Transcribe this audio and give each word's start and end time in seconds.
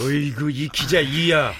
어이구 0.00 0.50
이 0.50 0.68
기자 0.68 1.00
이야. 1.00 1.52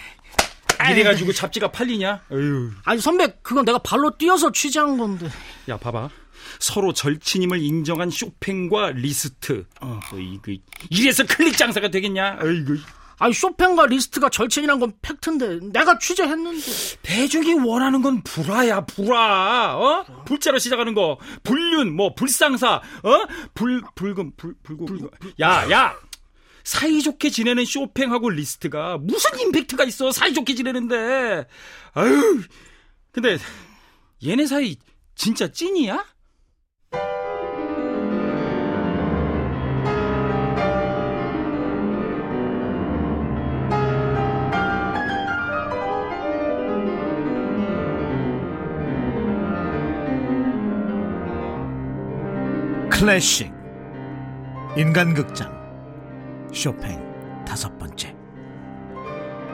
이래가지고 0.91 1.33
잡지가 1.33 1.71
팔리냐? 1.71 2.23
어휴. 2.31 2.71
아니 2.85 3.01
선배 3.01 3.29
그건 3.43 3.65
내가 3.65 3.79
발로 3.79 4.17
뛰어서 4.17 4.51
취재한 4.53 4.99
건데. 4.99 5.29
야 5.69 5.77
봐봐. 5.77 6.11
서로 6.59 6.93
절친임을 6.93 7.63
인정한 7.63 8.11
쇼팽과 8.11 8.91
리스트. 8.93 9.65
어, 9.81 10.01
이거 10.19 10.53
이래서 10.91 11.25
클릭 11.25 11.57
장사가 11.57 11.89
되겠냐? 11.89 12.39
어이구. 12.43 12.77
아니 13.19 13.33
쇼팽과 13.33 13.87
리스트가 13.87 14.29
절친이란 14.29 14.81
건 14.81 14.93
팩트인데 15.01 15.61
내가 15.73 15.99
취재했는데 16.01 16.61
대중이 17.03 17.55
원하는 17.55 18.03
건 18.03 18.21
불화야 18.25 18.81
불화 18.87 19.77
어 19.77 20.05
불자로 20.25 20.59
시작하는 20.59 20.95
거 20.95 21.19
불륜 21.45 21.95
뭐 21.95 22.13
불상사 22.17 22.83
어 23.05 23.27
불 23.55 23.83
불금 23.95 24.33
불 24.37 24.55
불구 24.65 25.09
야야 25.41 25.95
사이좋게 26.65 27.31
지내는 27.31 27.65
쇼팽하고 27.65 28.31
리스트가 28.31 28.99
무슨 28.99 29.39
임팩트가 29.39 29.85
있어? 29.85 30.11
사이좋게 30.11 30.55
지내는데. 30.55 31.47
아유 31.93 32.43
근데 33.13 33.39
얘네 34.27 34.47
사이 34.47 34.77
진짜 35.15 35.53
찐이야? 35.53 36.05
클래식. 52.91 53.53
인간극장 54.77 55.64
쇼팽 56.55 57.45
다섯 57.45 57.77
번째. 57.79 58.15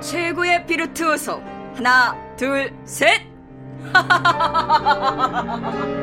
최고의 0.00 0.66
비르트우소. 0.66 1.42
하나 1.74 2.16
둘 2.36 2.72
셋! 2.84 3.22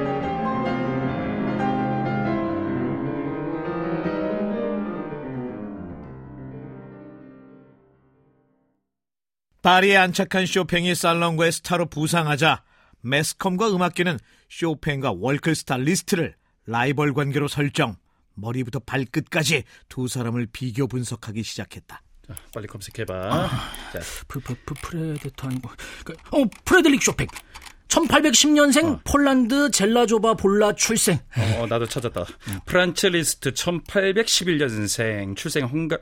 파리에 9.61 9.97
안착한 9.97 10.45
쇼팽이 10.45 10.95
살롱과의 10.95 11.52
스타로 11.52 11.88
부상하자 11.88 12.64
매스컴과 13.02 13.69
음악계는 13.69 14.17
쇼팽과 14.49 15.14
월클스타 15.17 15.77
리스트를 15.77 16.36
라이벌 16.66 17.14
관계로 17.14 17.49
설정 17.49 17.97
머리부터 18.38 18.80
발끝까지 18.80 19.63
두 19.89 20.07
사람을 20.07 20.47
비교 20.53 20.88
분석하기 20.88 21.43
시작했다. 21.43 22.02
자, 22.27 22.35
빨리 22.53 22.67
검색해봐. 22.67 23.13
아, 23.13 23.47
자. 23.93 23.99
프, 24.27 24.39
프, 24.39 24.53
프, 24.66 24.73
프레데터 24.81 25.47
아니고 25.47 25.69
그, 26.05 26.13
어 26.31 26.43
프레드릭 26.65 27.02
쇼팽 27.02 27.27
1810년생 27.88 28.85
어. 28.85 28.99
폴란드 29.05 29.71
젤라조바 29.71 30.33
볼라 30.35 30.73
출생. 30.73 31.19
어, 31.58 31.65
나도 31.67 31.88
찾았다. 31.88 32.21
음. 32.49 32.59
프란츠 32.65 33.08
리스트 33.08 33.53
1811년생 33.53 35.35
출생 35.35 35.65
헝가 35.65 35.97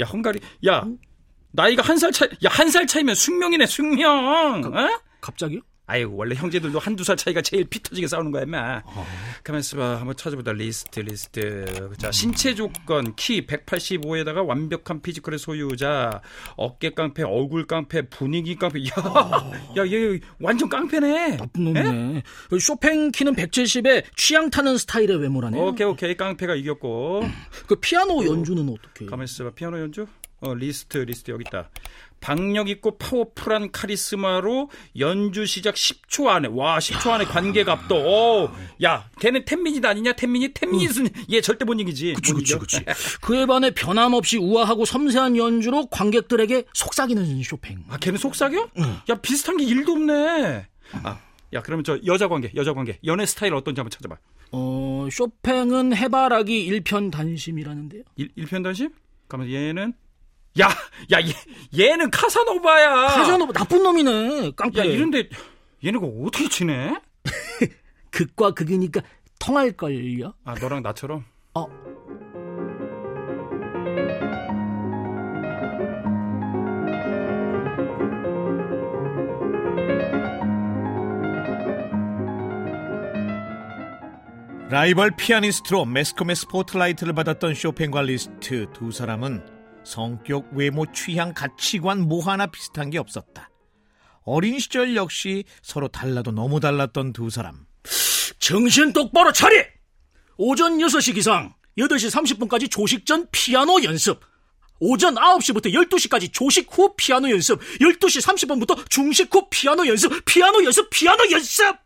야 0.00 0.04
헝가리 0.06 0.40
야 0.66 0.84
나이가 1.52 1.82
한 1.82 1.98
살 1.98 2.10
차이 2.12 2.28
야 2.44 2.48
한 2.50 2.70
살 2.70 2.86
차이면 2.86 3.14
숙명이네 3.14 3.66
숙명. 3.66 4.60
가, 4.62 4.68
어? 4.68 5.00
갑자기요? 5.20 5.60
아유 5.86 6.10
원래 6.14 6.34
형제들도 6.34 6.78
한두 6.78 7.04
살 7.04 7.14
차이가 7.16 7.42
제일 7.42 7.64
피 7.64 7.82
터지게 7.82 8.06
싸우는 8.06 8.30
거야 8.30 8.44
임마. 8.44 8.82
어. 8.86 9.06
가만있어 9.42 9.76
봐. 9.76 9.96
한번 9.98 10.16
찾아보자. 10.16 10.52
리스트 10.52 11.00
리스트. 11.00 11.90
자 11.98 12.10
신체 12.10 12.54
조건. 12.54 13.14
키 13.16 13.46
185에다가 13.46 14.46
완벽한 14.46 15.02
피지컬의 15.02 15.38
소유자. 15.38 16.22
어깨 16.56 16.90
깡패 16.94 17.22
얼굴 17.22 17.66
깡패 17.66 18.08
분위기 18.08 18.56
깡패. 18.56 18.80
야야얘 19.76 20.16
어. 20.16 20.18
완전 20.40 20.70
깡패네. 20.70 21.36
나쁜 21.36 21.64
놈이네. 21.64 22.16
에? 22.16 22.22
쇼팽 22.58 23.10
키는 23.10 23.34
170에 23.34 24.04
취향 24.16 24.48
타는 24.48 24.78
스타일의 24.78 25.20
외모라네 25.20 25.58
오케이 25.60 25.86
오케이. 25.86 26.16
깡패가 26.16 26.54
이겼고. 26.54 27.24
그 27.66 27.76
피아노 27.76 28.24
연주는 28.24 28.66
어떻게 28.70 29.04
가만있어 29.04 29.44
봐. 29.44 29.50
피아노 29.54 29.78
연주 29.80 30.06
어 30.44 30.54
리스트 30.54 30.98
리스트 30.98 31.30
여기 31.30 31.42
있다. 31.46 31.70
박력 32.20 32.68
있고 32.70 32.96
파워풀한 32.96 33.70
카리스마로 33.70 34.70
연주 34.98 35.44
시작 35.46 35.74
10초 35.74 36.26
안에 36.28 36.48
와 36.50 36.78
10초 36.78 37.10
안에 37.10 37.24
관객 37.24 37.67
압도. 37.67 37.94
오, 37.96 38.50
야 38.82 39.08
걔는 39.20 39.44
ten 39.44 39.57
minute 39.57 39.84
아니냐? 39.84 40.12
ten 40.14 40.27
minute 40.27 40.52
ten 40.54 40.67
minute은 40.67 41.06
응. 41.06 41.24
얘 41.32 41.40
절대 41.40 41.64
못 41.64 41.74
이기지? 41.80 42.14
그치 42.14 42.32
그치 42.34 42.58
그치. 42.58 42.84
그에 43.20 43.46
반해 43.46 43.70
변함없이 43.72 44.38
우아하고 44.38 44.84
섬세한 44.84 45.36
연주로 45.36 45.86
관객들에게 45.86 46.64
속삭이는 46.72 47.42
쇼팽. 47.42 47.82
아 47.88 47.96
걔는 47.98 48.18
속삭여? 48.18 48.70
응. 48.78 48.96
야 49.08 49.14
비슷한 49.16 49.56
게 49.56 49.64
1도 49.64 49.90
없네. 49.90 50.66
아, 51.02 51.20
야 51.54 51.62
그러면 51.62 51.84
저 51.84 51.98
여자 52.06 52.28
관계 52.28 52.50
여자 52.54 52.72
관계 52.74 52.98
연애 53.04 53.24
스타일 53.26 53.54
어떤지 53.54 53.80
한번 53.80 53.90
찾아봐. 53.90 54.16
어 54.52 55.08
쇼팽은 55.10 55.94
해바라기 55.96 56.64
일편단심이라는데요. 56.64 58.02
일, 58.16 58.30
일편단심? 58.36 58.90
그러면 59.28 59.50
얘는 59.52 59.92
야, 60.60 60.68
야, 61.12 61.20
얘, 61.20 61.32
얘는 61.90 62.10
카사노바야. 62.10 63.08
카사노바 63.08 63.52
나쁜 63.52 63.82
놈이네. 63.82 64.52
깡패. 64.56 64.80
야, 64.80 64.84
이런데 64.84 65.28
얘네가 65.84 66.06
어떻게 66.06 66.48
지내? 66.48 66.94
극과 68.10 68.52
극이니까 68.52 69.00
통할 69.40 69.72
걸요? 69.72 70.34
아, 70.44 70.54
너랑 70.54 70.82
나처럼? 70.82 71.24
어. 71.54 71.66
라이벌 84.70 85.12
피아니스트로 85.16 85.84
매스컴의 85.84 86.34
스포트라이트를 86.36 87.12
받았던 87.12 87.54
쇼팽과 87.54 88.02
리스트 88.02 88.66
두 88.72 88.90
사람은 88.90 89.53
성격, 89.84 90.48
외모, 90.52 90.84
취향, 90.92 91.32
가치관 91.34 92.00
뭐 92.00 92.24
하나 92.24 92.46
비슷한 92.46 92.90
게 92.90 92.98
없었다. 92.98 93.50
어린 94.24 94.58
시절 94.58 94.96
역시 94.96 95.44
서로 95.62 95.88
달라도 95.88 96.32
너무 96.32 96.60
달랐던 96.60 97.12
두 97.12 97.30
사람. 97.30 97.66
정신 98.38 98.92
똑바로 98.92 99.32
차리! 99.32 99.64
오전 100.36 100.78
6시 100.78 101.14
기상, 101.14 101.54
8시 101.78 102.10
30분까지 102.10 102.70
조식 102.70 103.06
전 103.06 103.28
피아노 103.30 103.82
연습. 103.84 104.20
오전 104.80 105.14
9시부터 105.14 105.72
12시까지 105.72 106.32
조식 106.32 106.66
후 106.70 106.94
피아노 106.96 107.30
연습. 107.30 107.60
12시 107.80 108.22
30분부터 108.22 108.88
중식 108.90 109.32
후 109.32 109.48
피아노 109.48 109.86
연습. 109.86 110.24
피아노 110.24 110.64
연습, 110.64 110.90
피아노 110.90 111.30
연습! 111.30 111.76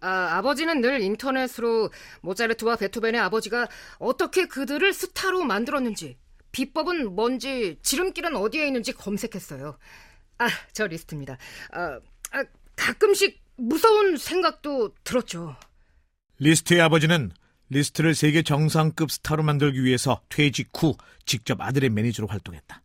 아, 0.00 0.36
아버지는 0.36 0.80
늘 0.80 1.00
인터넷으로 1.00 1.90
모차르트와 2.20 2.76
베토벤의 2.76 3.20
아버지가 3.20 3.68
어떻게 3.98 4.46
그들을 4.46 4.92
스타로 4.92 5.42
만들었는지 5.42 6.16
비법은 6.52 7.14
뭔지 7.14 7.78
지름길은 7.82 8.36
어디에 8.36 8.66
있는지 8.66 8.92
검색했어요. 8.92 9.78
아, 10.38 10.48
저 10.72 10.86
리스트입니다. 10.86 11.36
아, 11.72 12.00
아, 12.32 12.44
가끔씩 12.76 13.40
무서운 13.56 14.16
생각도 14.16 14.94
들었죠. 15.04 15.56
리스트의 16.38 16.80
아버지는 16.80 17.32
리스트를 17.70 18.14
세계 18.14 18.42
정상급 18.42 19.10
스타로 19.10 19.42
만들기 19.42 19.84
위해서 19.84 20.22
퇴직 20.28 20.70
후 20.74 20.96
직접 21.26 21.60
아들의 21.60 21.90
매니저로 21.90 22.28
활동했다. 22.28 22.82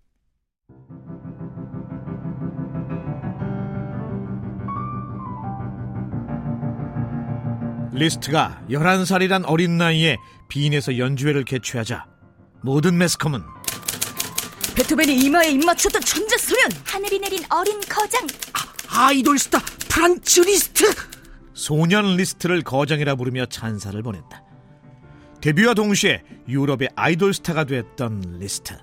리스트가 7.93 8.65
11살이란 8.69 9.43
어린 9.45 9.77
나이에 9.77 10.17
비인에서 10.49 10.97
연주회를 10.97 11.43
개최하자 11.43 12.12
모든 12.63 12.97
매스컴은 12.97 13.43
베토벤이 14.75 15.17
이마에 15.25 15.51
입 15.51 15.65
맞췄던 15.65 16.01
천재 16.01 16.37
소년! 16.37 16.67
하늘이 16.85 17.19
내린 17.19 17.43
어린 17.51 17.79
거장! 17.81 18.25
아, 18.53 19.05
아이돌 19.07 19.37
스타 19.37 19.59
프란츠 19.89 20.39
리스트! 20.41 20.85
소년 21.53 22.15
리스트를 22.15 22.63
거장이라 22.63 23.15
부르며 23.15 23.45
찬사를 23.45 24.01
보냈다. 24.01 24.43
데뷔와 25.41 25.73
동시에 25.75 26.23
유럽의 26.47 26.89
아이돌 26.95 27.33
스타가 27.33 27.65
됐던 27.65 28.37
리스트 28.39 28.75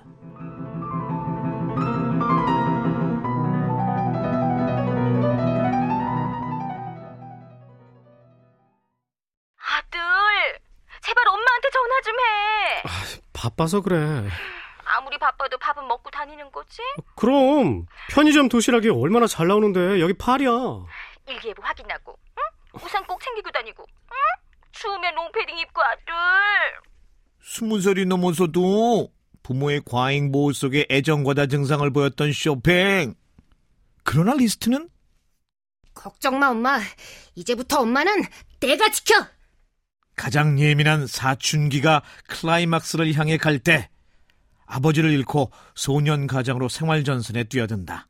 바빠서 13.61 13.81
그래 13.81 14.27
아무리 14.85 15.17
바빠도 15.17 15.57
밥은 15.57 15.87
먹고 15.87 16.09
다니는 16.09 16.51
거지? 16.51 16.79
그럼 17.15 17.85
편의점 18.09 18.49
도시락이 18.49 18.89
얼마나 18.89 19.27
잘 19.27 19.47
나오는데 19.47 20.01
여기 20.01 20.13
파리야. 20.13 20.49
일기예보 21.29 21.61
확인하고, 21.61 22.17
응? 22.37 22.79
우산 22.83 23.05
꼭 23.05 23.21
챙기고 23.21 23.51
다니고, 23.51 23.85
응? 23.87 24.15
추우면 24.73 25.15
롱패딩 25.15 25.57
입고 25.59 25.81
아들. 25.81 26.03
스무 27.41 27.79
살이 27.79 28.05
넘어서도 28.05 29.09
부모의 29.43 29.83
과잉 29.85 30.31
보호 30.31 30.51
속에 30.51 30.87
애정과다 30.89 31.45
증상을 31.45 31.89
보였던 31.93 32.33
쇼팽. 32.33 33.15
그러나 34.03 34.33
리스트는 34.33 34.89
걱정 35.93 36.37
마, 36.37 36.49
엄마. 36.49 36.79
이제부터 37.35 37.81
엄마는 37.81 38.23
내가 38.59 38.89
지켜. 38.89 39.25
가장 40.21 40.59
예민한 40.59 41.07
사춘기가 41.07 42.03
클라이막스를 42.27 43.11
향해 43.15 43.37
갈 43.37 43.57
때 43.57 43.89
아버지를 44.67 45.09
잃고 45.09 45.51
소년 45.73 46.27
가장으로 46.27 46.69
생활 46.69 47.03
전선에 47.03 47.45
뛰어든다. 47.45 48.07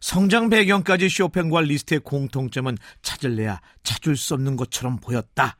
성장 0.00 0.48
배경까지 0.48 1.08
쇼팽과 1.08 1.60
리스트의 1.60 2.00
공통점은 2.00 2.76
찾을래야 3.02 3.60
찾을 3.84 4.16
수 4.16 4.34
없는 4.34 4.56
것처럼 4.56 4.96
보였다. 4.96 5.56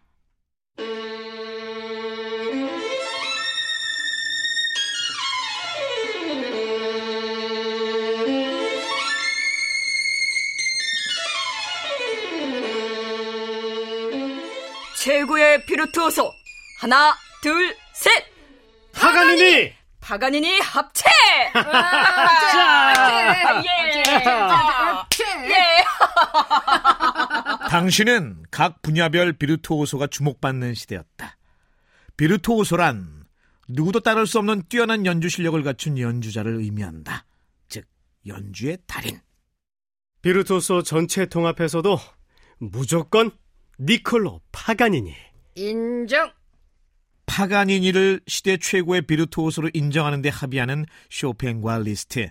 최고의 15.10 15.66
비르투오소 15.66 16.32
하나 16.78 17.16
둘 17.42 17.76
셋 17.92 18.24
파가니니! 18.92 19.72
파가니니 20.00 20.60
합체 20.60 21.02
자, 21.52 23.62
예. 23.64 23.68
예. 25.50 25.84
당시는 27.68 28.44
각 28.52 28.80
분야별 28.82 29.32
비르투오소가 29.32 30.06
주목받는 30.06 30.74
시대였다. 30.74 31.36
비르투오소란 32.16 33.24
누구도 33.68 33.98
따를 34.00 34.28
수 34.28 34.38
없는 34.38 34.62
뛰어난 34.68 35.06
연주 35.06 35.28
실력을 35.28 35.60
갖춘 35.64 35.98
연주자를 35.98 36.54
의미한다. 36.56 37.24
즉 37.68 37.84
연주의 38.26 38.78
달인. 38.86 39.20
비르투오소 40.22 40.84
전체 40.84 41.26
통합에서도 41.26 41.98
무조건 42.58 43.32
니콜로 43.80 44.42
파가니니. 44.52 45.14
인정. 45.54 46.30
파가니니를 47.24 48.20
시대 48.26 48.58
최고의 48.58 49.02
비르투오소로 49.02 49.70
인정하는 49.72 50.20
데 50.20 50.28
합의하는 50.28 50.84
쇼팽과 51.08 51.78
리스트. 51.78 52.28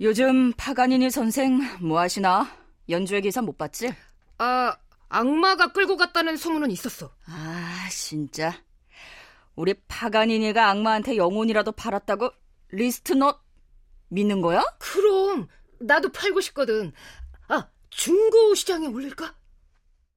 요즘 0.00 0.52
파가니니 0.52 1.10
선생 1.10 1.60
뭐 1.80 2.00
하시나 2.00 2.46
연주회 2.88 3.22
기사 3.22 3.40
못 3.40 3.56
봤지? 3.56 3.94
아, 4.38 4.76
악마가 5.08 5.72
끌고 5.72 5.96
갔다는 5.96 6.36
소문은 6.36 6.70
있었어. 6.70 7.14
아 7.26 7.88
진짜 7.90 8.52
우리 9.54 9.72
파가니니가 9.88 10.68
악마한테 10.68 11.16
영혼이라도 11.16 11.72
팔았다고 11.72 12.30
리스트 12.72 13.14
너 13.14 13.40
믿는 14.08 14.42
거야? 14.42 14.62
그럼 14.78 15.46
나도 15.80 16.10
팔고 16.12 16.42
싶거든. 16.42 16.92
아, 17.48 17.68
중고 17.88 18.54
시장에 18.54 18.88
올릴까? 18.88 19.34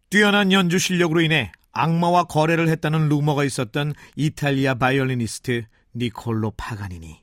뛰어난 0.09 0.51
연주 0.51 0.79
실력으로 0.79 1.21
인해 1.21 1.51
악마와 1.71 2.23
거래를 2.23 2.67
했다는 2.67 3.09
루머가 3.09 3.43
있었던 3.43 3.93
이탈리아 4.15 4.73
바이올리니스트 4.73 5.65
니콜로 5.95 6.51
파가니니. 6.57 7.21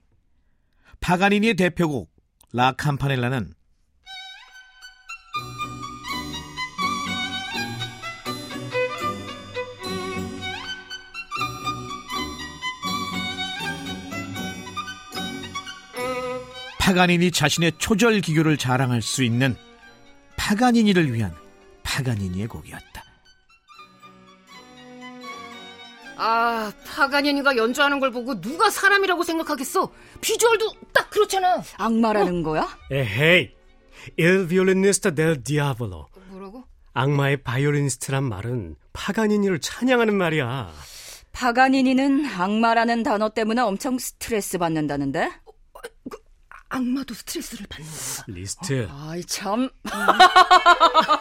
파가니니의 1.01 1.55
대표곡 1.55 2.15
La 2.53 2.75
Campanella는 2.81 3.53
파가니니 16.79 17.33
자신의 17.33 17.73
초절 17.79 18.21
기교를 18.21 18.57
자랑할 18.57 19.03
수 19.03 19.25
있는 19.25 19.57
파가니니를 20.37 21.13
위한 21.13 21.35
파가니니의 21.97 22.47
곡이었다. 22.47 23.05
아, 26.19 26.73
파가니니가 26.87 27.57
연주하는 27.57 28.01
걸 28.01 28.11
보고 28.11 28.39
누가 28.41 28.71
사람이라고 28.71 29.23
생각하겠어? 29.23 29.91
비주얼도 30.21 30.73
딱 30.93 31.11
그렇잖아. 31.11 31.63
악마라는 31.77 32.43
거야? 32.43 32.69
에헤이. 32.91 33.55
Il 34.19 34.47
violinista 34.49 35.15
del 35.15 35.43
diavolo. 35.43 36.07
뭐라고? 36.29 36.65
악마의 36.95 37.43
바이올리니스트란 37.43 38.25
말은 38.25 38.77
파가니니를 38.93 39.61
찬양하는 39.61 40.15
말이야. 40.17 40.71
파가니니는 41.33 42.25
악마라는 42.27 43.03
단어 43.03 43.29
때문에 43.31 43.61
엄청 43.61 43.99
스트레스 43.99 44.57
받는다는데? 44.59 45.31
악마도 46.69 47.15
스트레스를 47.15 47.67
받는 47.69 47.89
건가? 47.91 48.25
리스트. 48.29 48.89
아이 48.91 49.23
참 49.25 49.69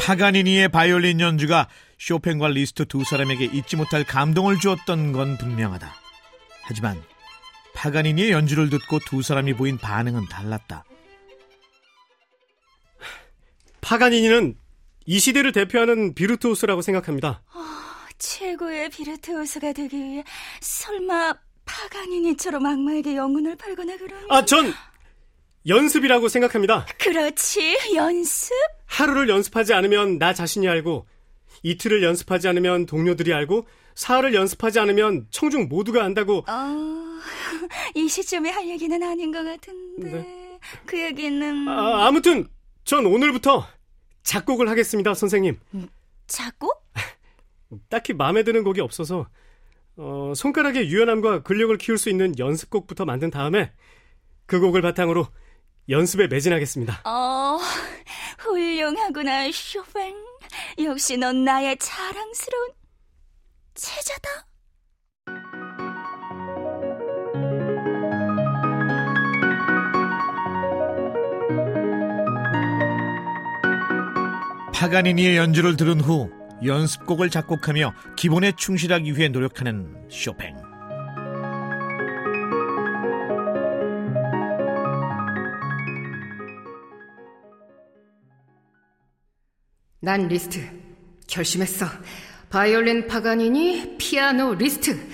파가니니의 0.00 0.68
바이올린 0.68 1.20
연주가 1.20 1.68
쇼팽과 1.98 2.48
리스트 2.48 2.84
두 2.86 3.04
사람에게 3.04 3.44
잊지 3.44 3.76
못할 3.76 4.02
감동을 4.02 4.58
주었던 4.58 5.12
건 5.12 5.38
분명하다. 5.38 5.94
하지만 6.64 7.00
파가니니의 7.74 8.32
연주를 8.32 8.68
듣고 8.68 8.98
두 8.98 9.22
사람이 9.22 9.54
보인 9.54 9.78
반응은 9.78 10.26
달랐다. 10.28 10.84
파가니니는 13.80 14.56
이 15.06 15.18
시대를 15.18 15.52
대표하는 15.52 16.14
비르투오스라고 16.14 16.82
생각합니다. 16.82 17.42
최고의 18.22 18.88
비르투오스가 18.90 19.72
되기 19.72 19.96
위해 19.96 20.24
설마 20.60 21.34
파가니니처럼 21.64 22.64
악마에게 22.64 23.16
영혼을 23.16 23.56
팔거나 23.56 23.96
그런 23.96 24.24
아, 24.30 24.44
전 24.44 24.72
연습이라고 25.66 26.28
생각합니다. 26.28 26.86
그렇지 26.98 27.76
연습? 27.94 28.52
하루를 28.86 29.28
연습하지 29.28 29.74
않으면 29.74 30.18
나 30.18 30.32
자신이 30.34 30.68
알고 30.68 31.06
이틀을 31.64 32.02
연습하지 32.04 32.46
않으면 32.48 32.86
동료들이 32.86 33.34
알고 33.34 33.66
사흘을 33.96 34.34
연습하지 34.34 34.78
않으면 34.78 35.26
청중 35.30 35.68
모두가 35.68 36.04
안다고 36.04 36.44
어, 36.48 37.20
이 37.94 38.08
시점에 38.08 38.50
할 38.50 38.68
얘기는 38.68 39.02
아닌 39.02 39.32
것 39.32 39.44
같은데 39.44 40.58
그 40.86 41.00
얘기는 41.00 41.68
아, 41.68 42.06
아무튼 42.06 42.48
전 42.84 43.04
오늘부터 43.06 43.66
작곡을 44.22 44.68
하겠습니다, 44.68 45.14
선생님. 45.14 45.58
작곡? 46.28 46.81
딱히 47.88 48.12
마음에 48.12 48.42
드는 48.42 48.64
곡이 48.64 48.80
없어서 48.80 49.26
어, 49.96 50.32
손가락의 50.34 50.88
유연함과 50.88 51.42
근력을 51.42 51.76
키울 51.78 51.98
수 51.98 52.08
있는 52.08 52.38
연습곡부터 52.38 53.04
만든 53.04 53.30
다음에 53.30 53.72
그 54.46 54.60
곡을 54.60 54.82
바탕으로 54.82 55.26
연습에 55.88 56.28
매진하겠습니다. 56.28 57.02
어 57.04 57.58
훌륭하구나 58.38 59.50
쇼팽 59.52 60.14
역시 60.78 61.16
넌 61.16 61.44
나의 61.44 61.76
자랑스러운 61.78 62.70
제자다 63.74 64.46
파가니니의 74.72 75.36
연주를 75.36 75.76
들은 75.76 76.00
후 76.00 76.41
연습곡을 76.64 77.30
작곡하며 77.30 77.94
기본에 78.16 78.52
충실하기 78.56 79.16
위해 79.16 79.28
노력하는 79.28 80.06
쇼팽. 80.10 80.56
난 90.00 90.26
리스트. 90.28 90.60
결심했어. 91.28 91.86
바이올린 92.50 93.06
파가니니, 93.06 93.96
피아노 93.98 94.54
리스트. 94.54 95.08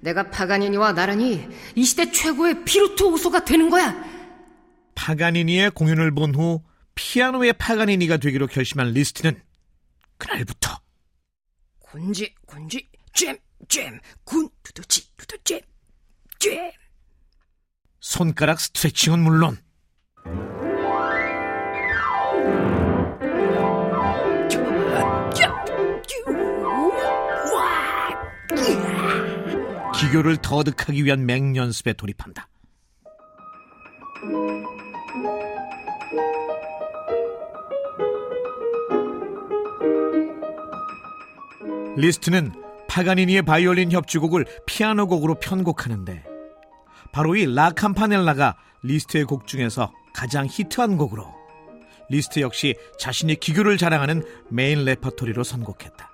내가 0.00 0.30
파가니니와 0.30 0.92
나란히 0.92 1.48
이 1.74 1.84
시대 1.84 2.10
최고의 2.10 2.64
비르투오소가 2.64 3.44
되는 3.44 3.70
거야. 3.70 4.04
파가니니의 4.94 5.70
공연을 5.70 6.14
본 6.14 6.34
후 6.34 6.62
피아노의 6.94 7.54
파가니니가 7.54 8.18
되기로 8.18 8.46
결심한 8.46 8.92
리스트는 8.92 9.40
그날부터 10.18 10.73
곤지, 11.94 12.34
곤지, 12.44 12.88
잼, 13.12 13.38
잼, 13.68 14.00
군, 14.24 14.48
두두치, 14.64 15.14
두두잼, 15.16 15.60
잼. 16.40 16.72
손가락 18.00 18.58
스트레칭은 18.58 19.20
물론 19.20 19.58
기교를 29.94 30.38
터득하기 30.38 31.04
위한 31.04 31.24
맹연습에 31.26 31.92
돌입한다. 31.92 32.48
리스트는 41.96 42.52
파가니니의 42.88 43.42
바이올린 43.42 43.92
협주곡을 43.92 44.46
피아노 44.66 45.06
곡으로 45.06 45.36
편곡하는데 45.36 46.24
바로 47.12 47.36
이 47.36 47.44
라 47.46 47.70
캄파넬라가 47.70 48.56
리스트의 48.82 49.24
곡 49.24 49.46
중에서 49.46 49.92
가장 50.12 50.46
히트한 50.50 50.96
곡으로 50.96 51.26
리스트 52.10 52.40
역시 52.40 52.74
자신의 52.98 53.36
기교를 53.36 53.78
자랑하는 53.78 54.22
메인 54.50 54.84
레퍼토리로 54.84 55.42
선곡했다. 55.42 56.10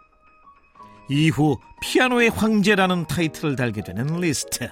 이후 1.08 1.58
피아노의 1.82 2.30
황제라는 2.30 3.06
타이틀을 3.06 3.56
달게 3.56 3.82
되는 3.82 4.06
리스트. 4.20 4.70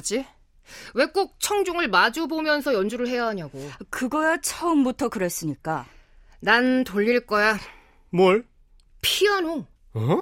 하지? 0.00 0.24
왜 0.94 1.06
꼭 1.06 1.36
청중을 1.40 1.88
마주 1.88 2.26
보면서 2.26 2.72
연주를 2.74 3.06
해야 3.08 3.26
하냐고. 3.26 3.58
그거야 3.90 4.38
처음부터 4.40 5.08
그랬으니까. 5.08 5.86
난 6.40 6.84
돌릴 6.84 7.26
거야. 7.26 7.58
뭘? 8.10 8.44
피아노. 9.02 9.66
어? 9.94 10.20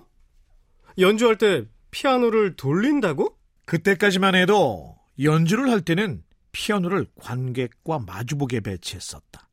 연주할 0.99 1.39
때 1.39 1.65
피아노를 1.91 2.57
돌린다고? 2.57 3.37
그때까지만 3.67 4.35
해도 4.35 4.97
연주를 5.23 5.71
할 5.71 5.81
때는 5.83 6.25
피아노를 6.53 7.07
관객과 7.21 8.01
마주보게 8.01 8.61
배치했었다. 8.61 9.49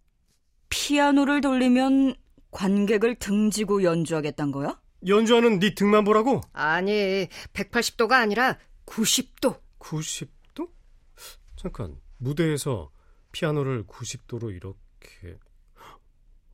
피아노를 0.69 1.41
돌리면 1.41 2.15
관객을 2.51 3.15
등지고 3.15 3.83
연주하겠단 3.83 4.51
거야? 4.51 4.79
연주하는 5.05 5.59
네 5.59 5.75
등만 5.75 6.03
보라고? 6.03 6.41
아니, 6.53 7.27
180도가 7.53 8.13
아니라 8.13 8.57
90도. 8.85 9.59
90도? 9.89 10.69
잠깐, 11.55 11.95
무대에서 12.17 12.89
피아노를 13.31 13.85
90도로 13.85 14.49
이렇게. 14.55 15.37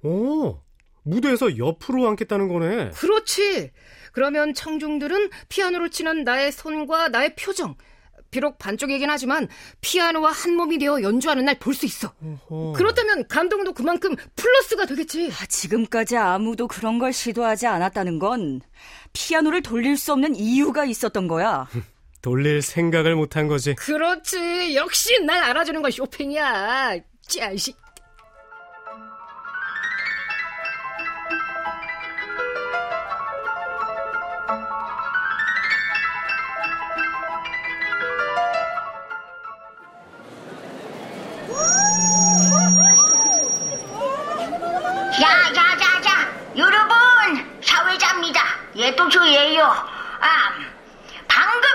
오, 0.03 0.59
무대에서 1.03 1.57
옆으로 1.57 2.07
앉겠다는 2.09 2.47
거네. 2.47 2.91
그렇지. 2.91 3.71
그러면 4.11 4.53
청중들은 4.53 5.29
피아노를 5.49 5.89
치는 5.89 6.23
나의 6.23 6.51
손과 6.51 7.09
나의 7.09 7.35
표정, 7.35 7.75
비록 8.31 8.57
반쪽이긴 8.57 9.09
하지만 9.09 9.47
피아노와 9.81 10.31
한 10.31 10.55
몸이 10.55 10.77
되어 10.79 11.01
연주하는 11.01 11.45
날 11.45 11.59
볼 11.59 11.73
수 11.73 11.85
있어. 11.85 12.13
어허. 12.21 12.73
그렇다면 12.73 13.27
감동도 13.27 13.73
그만큼 13.73 14.15
플러스가 14.35 14.85
되겠지. 14.85 15.31
아, 15.31 15.45
지금까지 15.45 16.17
아무도 16.17 16.67
그런 16.67 16.97
걸 16.97 17.11
시도하지 17.13 17.67
않았다는 17.67 18.19
건 18.19 18.61
피아노를 19.13 19.61
돌릴 19.61 19.97
수 19.97 20.13
없는 20.13 20.35
이유가 20.35 20.85
있었던 20.85 21.27
거야. 21.27 21.67
돌릴 22.21 22.61
생각을 22.61 23.15
못한 23.15 23.47
거지. 23.47 23.75
그렇지. 23.75 24.75
역시 24.75 25.19
날 25.23 25.43
알아주는 25.43 25.81
건 25.81 25.91
쇼팽이야. 25.91 26.97
짜식. 27.27 27.81
야야야야 45.19 46.57
여러분 46.57 47.61
사회자입니다 47.61 48.41
예또 48.75 49.09
저예요 49.09 49.63
아 49.65 50.53
방금 51.27 51.69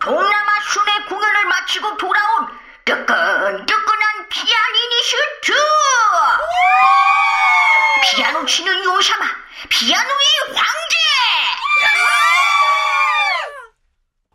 동남아 0.00 0.60
순회 0.72 1.04
공연을 1.08 1.44
마치고 1.46 1.96
돌아온 1.96 2.48
뜨끈뜨끈한 3.08 4.28
피아니니스트! 4.28 5.52
피아노 8.02 8.44
치는 8.44 8.84
요사마 8.84 9.24
피아노의 9.70 10.26
황제! 10.54 10.96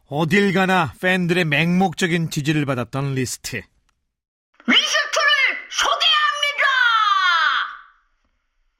어딜 0.09 0.53
가나 0.53 0.93
팬들의 0.99 1.45
맹목적인 1.45 2.31
지지를 2.31 2.65
받았던 2.65 3.13
리스트. 3.13 3.61
리스트를 4.65 5.29
소개합니다! 5.69 6.63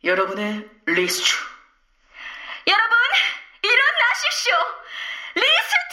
여러분의 0.06 0.70
리스트. 0.88 1.36
여러분 2.68 2.98
일어나십시오. 3.62 4.56
리스트입니다 5.36 5.93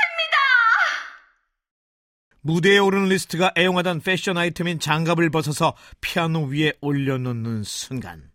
무대에 2.42 2.78
오른 2.78 3.06
리스트가 3.06 3.52
애용하던 3.56 4.00
패션 4.00 4.38
아이템인 4.38 4.80
장갑을 4.80 5.30
벗어서 5.30 5.74
피아노 6.00 6.44
위에 6.44 6.72
올려놓는 6.80 7.62
순간 7.64 8.30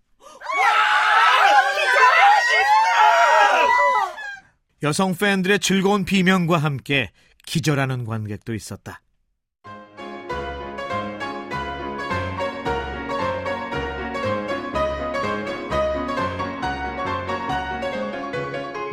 여성 4.83 5.15
팬들의 5.15 5.59
즐거운 5.59 6.05
비명과 6.05 6.57
함께 6.57 7.11
기절하는 7.45 8.05
관객도 8.05 8.53
있었다. 8.53 9.01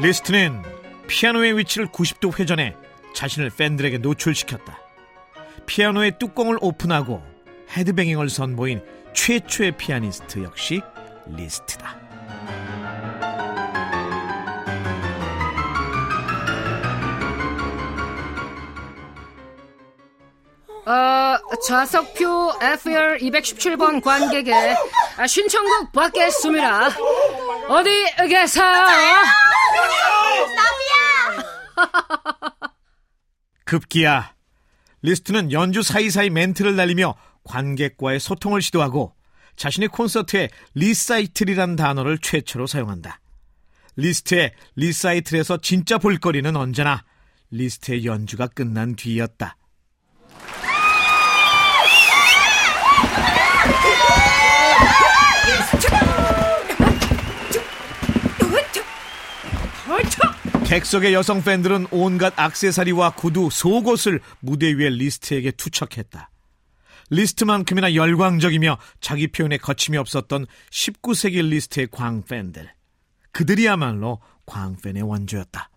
리스트는 0.01 0.63
피아노의 1.07 1.59
위치를 1.59 1.89
90도 1.89 2.39
회전해 2.39 2.75
자신을 3.15 3.51
팬들에게 3.51 3.99
노출시켰다. 3.99 4.82
피아노의 5.73 6.19
뚜껑을 6.19 6.59
오픈하고 6.61 7.23
headbanging을 7.71 8.29
선보인 8.29 8.85
최초의 9.15 9.79
피아니스트 9.79 10.43
역시 10.43 10.83
리스트다. 11.25 11.97
어, 20.85 21.39
좌석표 21.67 22.53
FR 22.61 23.17
217번 23.17 24.03
관객의 24.03 24.77
신청곡 25.27 25.91
받겠습니다. 25.93 26.89
어디 27.71 27.89
계세요? 28.29 28.87
급기야 33.65 34.35
리스트는 35.03 35.53
연주 35.53 35.83
사이사이 35.83 36.31
멘트를 36.31 36.77
날리며 36.77 37.15
관객과의 37.45 38.21
소통을 38.21 38.63
시도하고 38.63 39.15
자신의 39.57 39.89
콘서트에 39.89 40.49
리사이틀이란 40.75 41.77
단어를 41.77 42.19
최초로 42.19 42.67
사용한다. 42.67 43.21
리스트의 43.97 44.53
리사이틀에서 44.77 45.59
진짜 45.59 45.99
볼거리는 45.99 46.57
언제나 46.57 47.05
리스트의 47.51 48.07
연주가 48.07 48.47
끝난 48.47 48.97
뒤였다. 48.97 49.57
객석의 60.73 61.13
여성 61.13 61.43
팬들은 61.43 61.89
온갖 61.91 62.33
악세사리와 62.35 63.11
구두, 63.11 63.51
속옷을 63.53 64.23
무대 64.41 64.73
위에 64.73 64.89
리스트에게 64.89 65.51
투척했다. 65.51 66.31
리스트만큼이나 67.11 67.95
열광적이며 67.95 68.79
자기 69.03 69.27
표현에 69.27 69.59
거침이 69.59 69.99
없었던 69.99 70.47
19세기 70.71 71.47
리스트의 71.47 71.89
광팬들. 71.91 72.73
그들이야말로 73.33 74.23
광팬의 74.47 75.03
원조였다. 75.03 75.69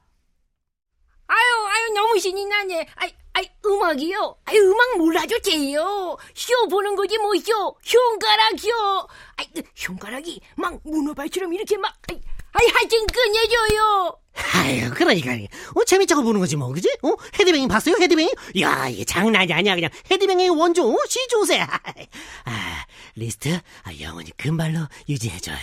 아유, 1.28 1.68
아유, 1.68 1.94
너무 1.94 2.18
신이 2.18 2.46
나네. 2.46 2.88
아이, 2.96 3.14
아이, 3.34 3.50
음악이요? 3.66 4.38
아이, 4.46 4.58
음악 4.60 4.98
몰라도 4.98 5.38
돼요. 5.40 6.18
쇼 6.34 6.68
보는 6.70 6.96
거지, 6.96 7.18
뭐, 7.18 7.36
쇼. 7.36 7.76
흉가락이요. 7.84 9.08
아이, 9.36 9.46
그 9.54 9.62
흉가락이 9.76 10.40
막 10.56 10.80
문어발처럼 10.86 11.52
이렇게 11.52 11.76
막, 11.76 11.94
아이, 12.10 12.22
아이, 12.58 12.68
하여튼 12.68 13.06
끝내줘요. 13.08 14.18
아유, 14.54 14.90
그러니까. 14.94 15.32
어, 15.76 15.84
재밌자고 15.86 16.24
보는 16.24 16.40
거지, 16.40 16.56
뭐, 16.56 16.72
그지? 16.72 16.90
어, 17.04 17.16
헤드뱅잉 17.40 17.68
봤어요, 17.68 17.96
헤드뱅잉? 18.00 18.32
야, 18.62 18.88
이게 18.88 19.04
장난이 19.04 19.52
아니야, 19.54 19.76
그냥. 19.76 19.90
헤드뱅잉의 20.10 20.50
원조, 20.50 20.90
어, 20.90 20.98
시조세. 21.08 21.60
아, 21.60 22.86
리스트, 23.16 23.60
아, 23.84 23.92
영원히 24.00 24.32
금발로 24.38 24.88
유지해줘요. 25.10 25.58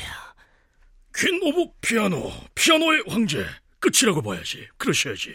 Queen 1.14 1.40
of 1.42 1.72
Piano, 1.80 2.32
피아노의 2.54 3.04
황제. 3.08 3.46
끝이라고 3.80 4.22
봐야지. 4.22 4.68
그러셔야지. 4.78 5.34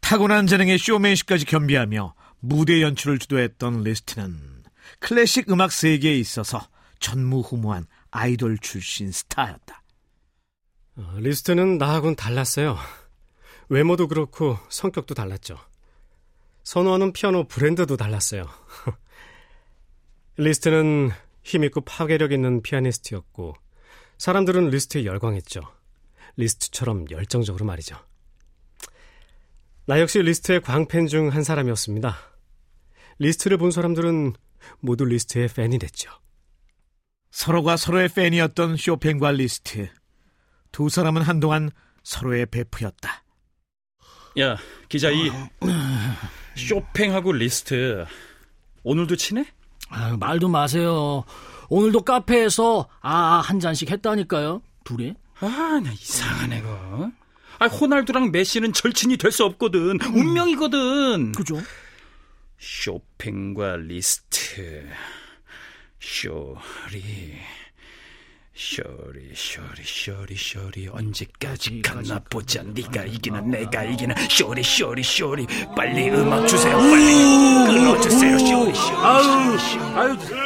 타고난 0.00 0.46
재능의 0.46 0.78
쇼맨십까지 0.78 1.44
겸비하며 1.46 2.14
무대 2.40 2.82
연출을 2.82 3.18
주도했던 3.18 3.84
리스트는 3.84 4.64
클래식 4.98 5.50
음악 5.50 5.72
세계에 5.72 6.14
있어서 6.18 6.68
전무후무한 7.00 7.86
아이돌 8.10 8.58
출신 8.58 9.12
스타였다. 9.12 9.83
어, 10.96 11.16
리스트는 11.18 11.78
나하고는 11.78 12.16
달랐어요. 12.16 12.76
외모도 13.68 14.08
그렇고 14.08 14.58
성격도 14.68 15.14
달랐죠. 15.14 15.58
선호하는 16.62 17.12
피아노 17.12 17.44
브랜드도 17.48 17.96
달랐어요. 17.96 18.46
리스트는 20.36 21.10
힘있고 21.42 21.82
파괴력 21.82 22.32
있는 22.32 22.62
피아니스트였고 22.62 23.54
사람들은 24.18 24.70
리스트에 24.70 25.04
열광했죠. 25.04 25.60
리스트처럼 26.36 27.06
열정적으로 27.10 27.64
말이죠. 27.64 27.96
나 29.86 30.00
역시 30.00 30.20
리스트의 30.20 30.62
광팬 30.62 31.06
중 31.08 31.28
한 31.28 31.42
사람이었습니다. 31.44 32.16
리스트를 33.18 33.58
본 33.58 33.70
사람들은 33.70 34.32
모두 34.80 35.04
리스트의 35.04 35.48
팬이 35.48 35.78
됐죠. 35.78 36.10
서로가 37.30 37.76
서로의 37.76 38.08
팬이었던 38.08 38.76
쇼팽과 38.76 39.32
리스트. 39.32 39.90
두 40.74 40.88
사람은 40.88 41.22
한동안 41.22 41.70
서로의 42.02 42.46
베프였다. 42.46 43.22
야, 44.40 44.56
기자 44.88 45.08
이 45.10 45.30
쇼팽하고 46.56 47.30
리스트 47.30 48.04
오늘도 48.82 49.14
친해? 49.14 49.46
아유, 49.88 50.16
말도 50.16 50.48
마세요. 50.48 51.22
오늘도 51.68 52.00
카페에서 52.02 52.88
아 53.02 53.40
한 53.40 53.60
잔씩 53.60 53.88
했다니까요. 53.92 54.62
둘이. 54.82 55.14
아, 55.38 55.80
나 55.80 55.92
이상하네 55.92 56.62
거. 56.62 57.10
아, 57.60 57.66
호날두랑 57.66 58.32
메시는 58.32 58.72
절친이 58.72 59.16
될 59.18 59.30
수 59.30 59.44
없거든. 59.44 60.00
운명이거든. 60.02 61.30
그죠? 61.32 61.54
쇼팽과 62.58 63.76
리스트. 63.76 64.88
쇼리. 66.00 67.36
쇼리 68.56 69.32
쇼리 69.34 69.82
쇼리 69.84 70.36
쇼리 70.36 70.88
언제까지 70.88 71.82
갔나 71.82 72.20
보자 72.30 72.62
네가 72.62 73.04
이기나 73.04 73.40
내가 73.40 73.82
이기나. 73.82 74.14
쇼리 74.30 74.62
쇼리 74.62 75.02
쇼리 75.02 75.44
빨리 75.74 76.08
음악 76.10 76.46
주세요. 76.46 76.78
빨리 76.78 77.14
끊어주세요. 77.66 78.38
쇼리 78.38 78.74
쇼리 78.74 78.96
아유, 78.96 79.58
아유. 79.96 80.43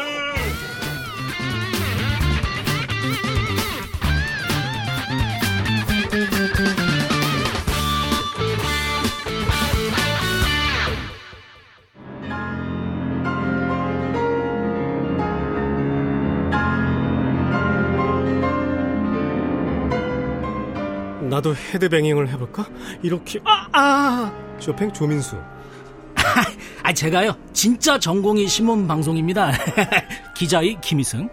나도 21.39 21.55
헤드뱅잉을 21.55 22.29
해볼까? 22.31 22.67
이렇게 23.03 23.39
아! 23.45 23.69
아! 23.73 24.33
쇼팽 24.59 24.93
조민수 24.93 25.37
아, 26.83 26.93
제가요. 26.93 27.37
진짜 27.53 27.97
전공이 27.99 28.49
신문 28.49 28.89
방송입니다. 28.89 29.53
기자의 30.35 30.79
김희승. 30.81 31.29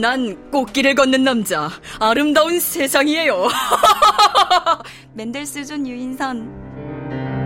난 0.00 0.50
꽃길을 0.52 0.94
걷는 0.94 1.24
남자, 1.24 1.68
아름다운 1.98 2.60
세상이에요. 2.60 3.48
맨델스존 5.14 5.84
유인선. 5.88 7.39